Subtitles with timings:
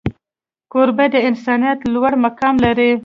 [0.71, 2.91] کوربه د انسانیت لوړ مقام لري.